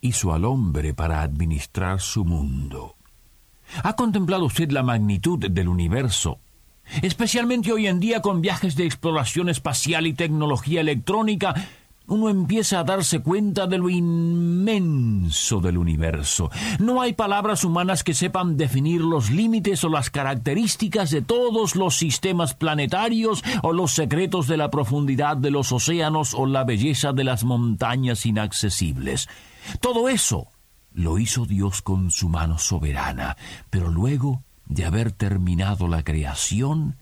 [0.00, 2.96] hizo al hombre para administrar su mundo.
[3.82, 6.38] ¿Ha contemplado usted la magnitud del universo?
[7.02, 11.54] Especialmente hoy en día con viajes de exploración espacial y tecnología electrónica,
[12.08, 16.50] uno empieza a darse cuenta de lo inmenso del universo.
[16.78, 21.96] No hay palabras humanas que sepan definir los límites o las características de todos los
[21.96, 27.24] sistemas planetarios o los secretos de la profundidad de los océanos o la belleza de
[27.24, 29.28] las montañas inaccesibles.
[29.80, 30.48] Todo eso
[30.92, 33.36] lo hizo Dios con su mano soberana,
[33.70, 36.96] pero luego de haber terminado la creación,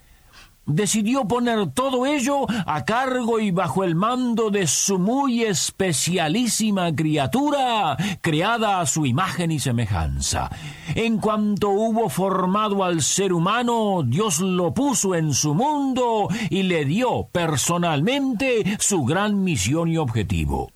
[0.66, 7.96] decidió poner todo ello a cargo y bajo el mando de su muy especialísima criatura,
[8.20, 10.50] creada a su imagen y semejanza.
[10.94, 16.84] En cuanto hubo formado al ser humano, Dios lo puso en su mundo y le
[16.84, 20.75] dio personalmente su gran misión y objetivo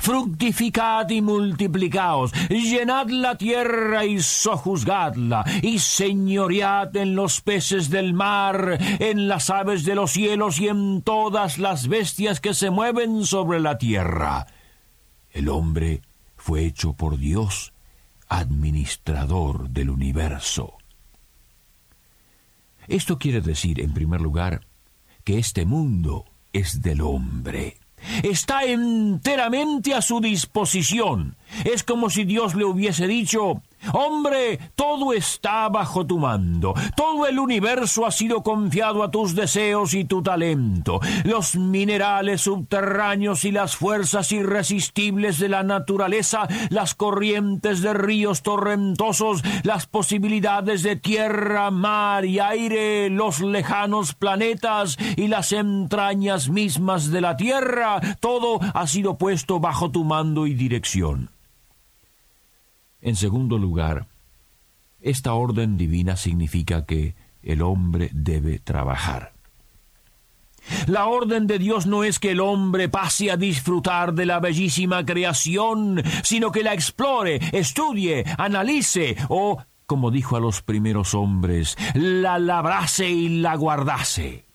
[0.00, 8.78] fructificad y multiplicaos, llenad la tierra y sojuzgadla, y señoread en los peces del mar,
[8.98, 13.60] en las aves de los cielos y en todas las bestias que se mueven sobre
[13.60, 14.46] la tierra.
[15.30, 16.02] El hombre
[16.36, 17.72] fue hecho por Dios
[18.28, 20.78] administrador del universo.
[22.88, 24.66] Esto quiere decir, en primer lugar,
[25.24, 27.76] que este mundo es del hombre
[28.22, 31.36] está enteramente a su disposición.
[31.64, 36.74] Es como si Dios le hubiese dicho, Hombre, todo está bajo tu mando.
[36.96, 41.00] Todo el universo ha sido confiado a tus deseos y tu talento.
[41.24, 49.42] Los minerales subterráneos y las fuerzas irresistibles de la naturaleza, las corrientes de ríos torrentosos,
[49.64, 57.20] las posibilidades de tierra, mar y aire, los lejanos planetas y las entrañas mismas de
[57.20, 61.31] la tierra, todo ha sido puesto bajo tu mando y dirección.
[63.02, 64.06] En segundo lugar,
[65.00, 69.32] esta orden divina significa que el hombre debe trabajar.
[70.86, 75.04] La orden de Dios no es que el hombre pase a disfrutar de la bellísima
[75.04, 82.38] creación, sino que la explore, estudie, analice o, como dijo a los primeros hombres, la
[82.38, 84.46] labrase y la guardase.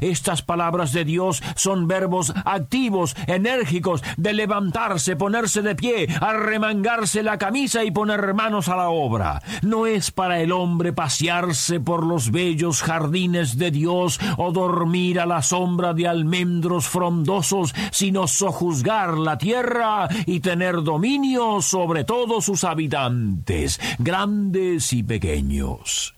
[0.00, 7.38] Estas palabras de Dios son verbos activos, enérgicos, de levantarse, ponerse de pie, arremangarse la
[7.38, 9.42] camisa y poner manos a la obra.
[9.62, 15.26] No es para el hombre pasearse por los bellos jardines de Dios o dormir a
[15.26, 22.64] la sombra de almendros frondosos, sino sojuzgar la tierra y tener dominio sobre todos sus
[22.64, 26.14] habitantes, grandes y pequeños.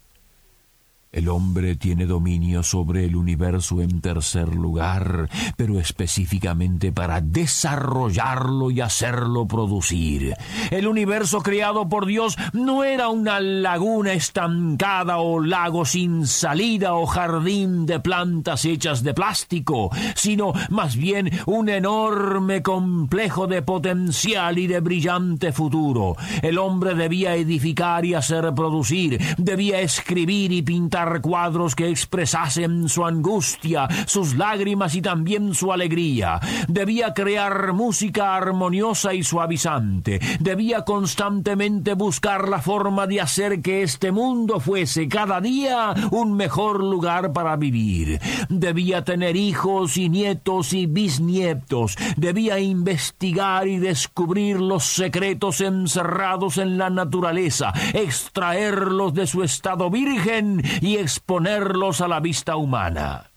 [1.09, 8.81] El hombre tiene dominio sobre el universo en tercer lugar, pero específicamente para desarrollarlo y
[8.81, 10.35] hacerlo producir.
[10.69, 17.05] El universo creado por Dios no era una laguna estancada o lago sin salida o
[17.05, 24.67] jardín de plantas hechas de plástico, sino más bien un enorme complejo de potencial y
[24.67, 26.17] de brillante futuro.
[26.41, 33.05] El hombre debía edificar y hacer producir, debía escribir y pintar cuadros que expresasen su
[33.05, 36.39] angustia, sus lágrimas y también su alegría.
[36.67, 40.19] Debía crear música armoniosa y suavizante.
[40.39, 46.83] Debía constantemente buscar la forma de hacer que este mundo fuese cada día un mejor
[46.83, 48.19] lugar para vivir.
[48.49, 51.95] Debía tener hijos y nietos y bisnietos.
[52.15, 60.63] Debía investigar y descubrir los secretos encerrados en la naturaleza, extraerlos de su estado virgen
[60.95, 63.31] exponerlos a la vista humana.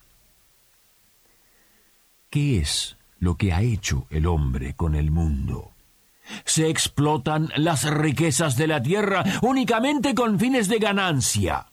[2.30, 5.72] ¿Qué es lo que ha hecho el hombre con el mundo?
[6.44, 11.66] Se explotan las riquezas de la tierra únicamente con fines de ganancia.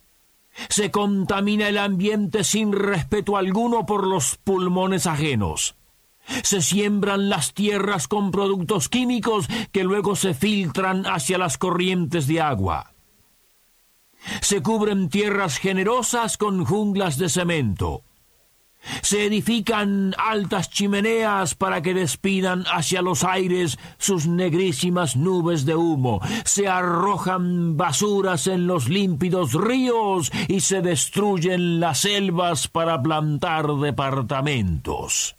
[0.69, 5.75] Se contamina el ambiente sin respeto alguno por los pulmones ajenos.
[6.43, 12.41] Se siembran las tierras con productos químicos que luego se filtran hacia las corrientes de
[12.41, 12.93] agua.
[14.41, 18.03] Se cubren tierras generosas con junglas de cemento.
[19.01, 26.21] Se edifican altas chimeneas para que despidan hacia los aires sus negrísimas nubes de humo.
[26.45, 35.35] Se arrojan basuras en los límpidos ríos y se destruyen las selvas para plantar departamentos.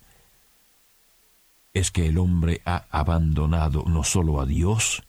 [1.73, 5.03] Es que el hombre ha abandonado no solo a Dios,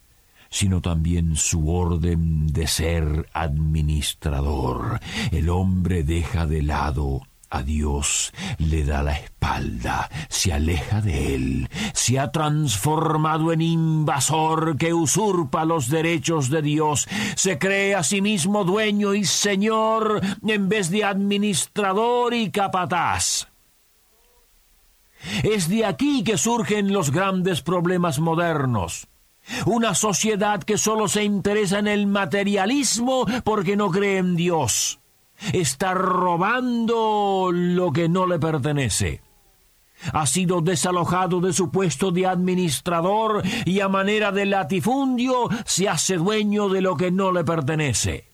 [0.49, 4.99] sino también su orden de ser administrador.
[5.31, 11.69] El hombre deja de lado a Dios le da la espalda, se aleja de él,
[11.93, 18.21] se ha transformado en invasor que usurpa los derechos de Dios, se cree a sí
[18.21, 23.47] mismo dueño y señor en vez de administrador y capataz.
[25.43, 29.07] Es de aquí que surgen los grandes problemas modernos.
[29.65, 34.99] Una sociedad que solo se interesa en el materialismo porque no cree en Dios
[35.53, 39.21] está robando lo que no le pertenece.
[40.13, 46.15] Ha sido desalojado de su puesto de administrador y a manera de latifundio se hace
[46.15, 48.28] dueño de lo que no le pertenece.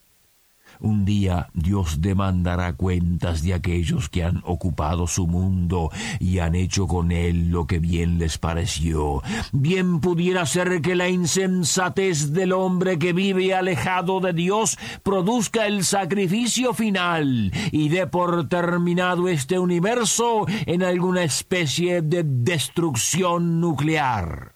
[0.80, 5.90] Un día Dios demandará cuentas de aquellos que han ocupado su mundo
[6.20, 9.22] y han hecho con él lo que bien les pareció.
[9.52, 15.84] Bien pudiera ser que la insensatez del hombre que vive alejado de Dios produzca el
[15.84, 24.55] sacrificio final y dé por terminado este universo en alguna especie de destrucción nuclear.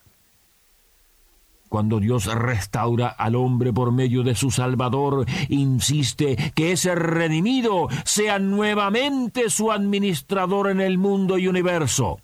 [1.70, 8.40] Cuando Dios restaura al hombre por medio de su Salvador, insiste que ese redimido sea
[8.40, 12.18] nuevamente su administrador en el mundo y universo.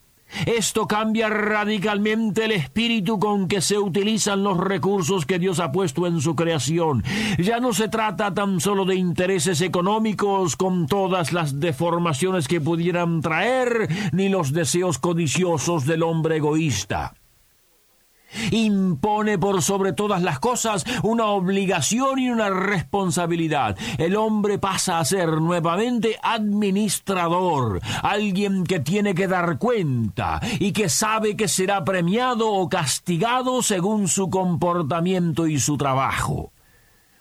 [0.48, 6.08] Esto cambia radicalmente el espíritu con que se utilizan los recursos que Dios ha puesto
[6.08, 7.04] en su creación.
[7.38, 13.22] Ya no se trata tan solo de intereses económicos con todas las deformaciones que pudieran
[13.22, 17.14] traer, ni los deseos codiciosos del hombre egoísta
[18.52, 23.78] impone por sobre todas las cosas una obligación y una responsabilidad.
[23.98, 30.90] El hombre pasa a ser nuevamente administrador, alguien que tiene que dar cuenta y que
[30.90, 36.55] sabe que será premiado o castigado según su comportamiento y su trabajo.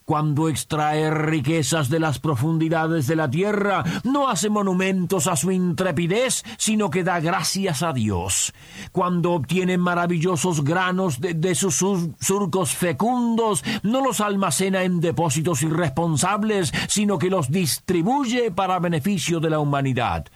[0.05, 6.45] Cuando extrae riquezas de las profundidades de la tierra, no hace monumentos a su intrepidez,
[6.59, 8.53] sino que da gracias a Dios.
[8.93, 11.77] Cuando obtiene maravillosos granos de, sus
[12.21, 19.51] surcos fecundos, no los almacena en depósitos irresponsables, sino que los distribuye para beneficio de
[19.51, 20.27] la humanidad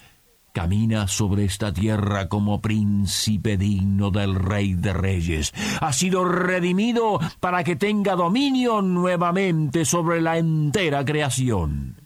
[0.53, 5.53] camina sobre esta tierra como príncipe digno del Rey de Reyes.
[5.81, 11.97] Ha sido redimido para que tenga dominio nuevamente sobre la entera creación.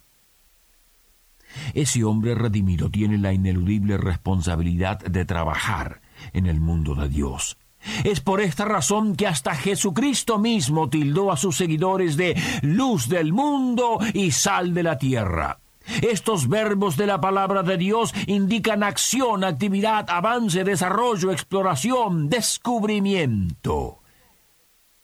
[1.75, 6.01] Ese hombre redimido tiene la ineludible responsabilidad de trabajar
[6.33, 7.57] en el mundo de Dios.
[8.05, 13.33] Es por esta razón que hasta Jesucristo mismo tildó a sus seguidores de luz del
[13.33, 15.62] mundo y sal de la tierra.
[16.03, 24.02] Estos verbos de la palabra de Dios indican acción, actividad, avance, desarrollo, exploración, descubrimiento.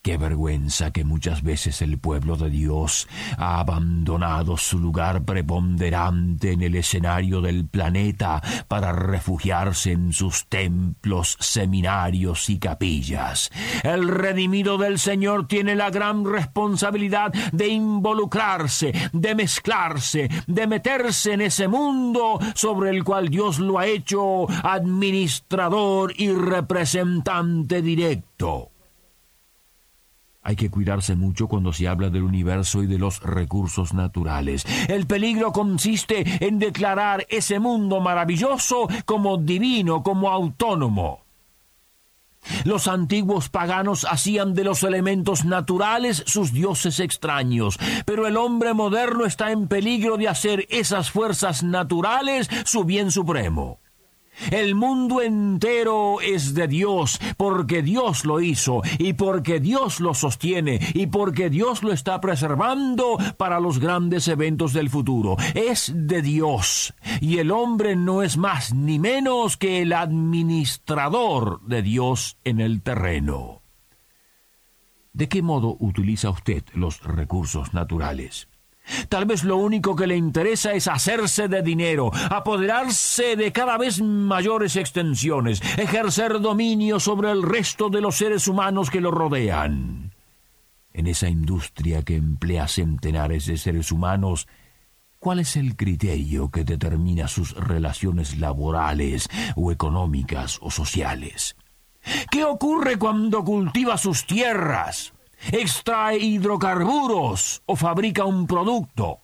[0.08, 3.06] Qué vergüenza que muchas veces el pueblo de Dios
[3.36, 11.36] ha abandonado su lugar preponderante en el escenario del planeta para refugiarse en sus templos,
[11.40, 13.50] seminarios y capillas.
[13.82, 21.42] El redimido del Señor tiene la gran responsabilidad de involucrarse, de mezclarse, de meterse en
[21.42, 28.70] ese mundo sobre el cual Dios lo ha hecho administrador y representante directo.
[30.42, 34.64] Hay que cuidarse mucho cuando se habla del universo y de los recursos naturales.
[34.88, 41.28] El peligro consiste en declarar ese mundo maravilloso como divino, como autónomo.
[42.64, 49.26] Los antiguos paganos hacían de los elementos naturales sus dioses extraños, pero el hombre moderno
[49.26, 53.80] está en peligro de hacer esas fuerzas naturales su bien supremo.
[54.50, 60.80] El mundo entero es de Dios, porque Dios lo hizo, y porque Dios lo sostiene,
[60.94, 65.36] y porque Dios lo está preservando para los grandes eventos del futuro.
[65.54, 71.82] Es de Dios, y el hombre no es más ni menos que el administrador de
[71.82, 73.62] Dios en el terreno.
[75.12, 78.48] ¿De qué modo utiliza usted los recursos naturales?
[79.08, 84.00] Tal vez lo único que le interesa es hacerse de dinero, apoderarse de cada vez
[84.00, 90.12] mayores extensiones, ejercer dominio sobre el resto de los seres humanos que lo rodean.
[90.92, 94.48] En esa industria que emplea centenares de seres humanos,
[95.20, 101.56] ¿Cuál es el criterio que determina sus relaciones laborales o económicas o sociales?
[102.30, 105.12] ¿Qué ocurre cuando cultiva sus tierras,
[105.52, 109.20] extrae hidrocarburos o fabrica un producto?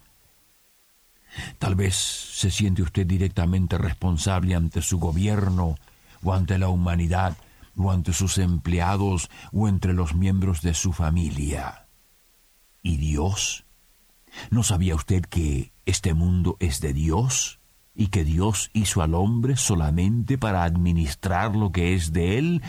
[1.59, 5.77] Tal vez se siente usted directamente responsable ante su gobierno
[6.23, 7.37] o ante la humanidad
[7.77, 11.87] o ante sus empleados o entre los miembros de su familia.
[12.83, 13.65] ¿Y Dios?
[14.51, 17.61] ¿No sabía usted que este mundo es de Dios
[17.95, 22.63] y que Dios hizo al hombre solamente para administrar lo que es de él?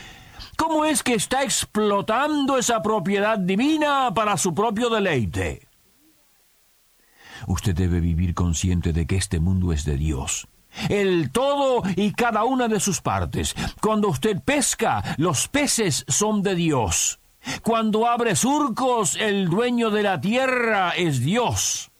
[0.57, 5.67] ¿Cómo es que está explotando esa propiedad divina para su propio deleite?
[7.47, 10.47] Usted debe vivir consciente de que este mundo es de Dios
[10.89, 13.55] el todo y cada una de sus partes.
[13.81, 17.19] Cuando usted pesca, los peces son de Dios.
[17.61, 21.91] Cuando abre surcos, el dueño de la tierra es Dios.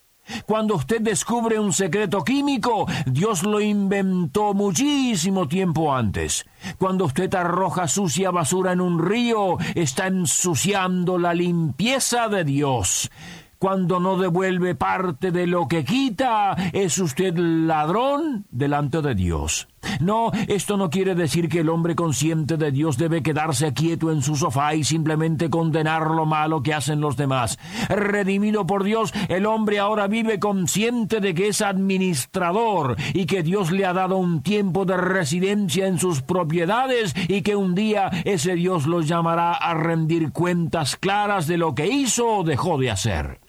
[0.46, 6.46] Cuando usted descubre un secreto químico, Dios lo inventó muchísimo tiempo antes.
[6.78, 13.10] Cuando usted arroja sucia basura en un río, está ensuciando la limpieza de Dios.
[13.58, 19.68] Cuando no devuelve parte de lo que quita, es usted ladrón delante de Dios.
[20.00, 24.22] No, esto no quiere decir que el hombre consciente de Dios debe quedarse quieto en
[24.22, 27.58] su sofá y simplemente condenar lo malo que hacen los demás.
[27.90, 33.72] Redimido por Dios, el hombre ahora vive consciente de que es administrador y que Dios
[33.72, 38.56] le ha dado un tiempo de residencia en sus propiedades y que un día ese
[38.56, 43.40] Dios lo llamará a rendir cuentas claras de lo que hizo o dejó de hacer.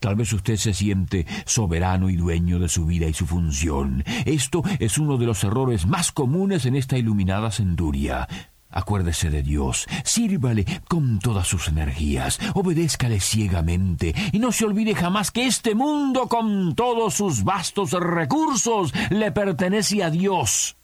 [0.00, 4.02] Tal vez usted se siente soberano y dueño de su vida y su función.
[4.24, 8.26] Esto es uno de los errores más comunes en esta iluminada centuria.
[8.70, 15.30] Acuérdese de Dios, sírvale con todas sus energías, obedézcale ciegamente y no se olvide jamás
[15.32, 20.76] que este mundo con todos sus vastos recursos le pertenece a Dios.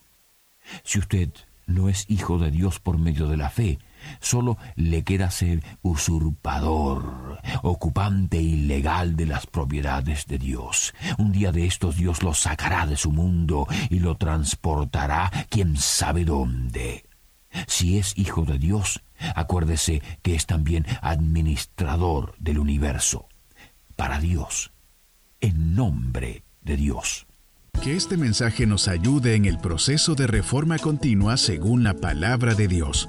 [0.82, 1.30] Si usted
[1.66, 3.78] no es hijo de Dios por medio de la fe,
[4.20, 10.94] Solo le queda ser usurpador, ocupante ilegal de las propiedades de Dios.
[11.18, 16.25] Un día de estos Dios lo sacará de su mundo y lo transportará quién sabe
[16.25, 17.04] dónde.
[17.66, 19.02] Si es hijo de Dios,
[19.34, 23.28] acuérdese que es también administrador del universo.
[23.94, 24.72] Para Dios,
[25.40, 27.26] en nombre de Dios.
[27.82, 32.68] Que este mensaje nos ayude en el proceso de reforma continua según la palabra de
[32.68, 33.08] Dios.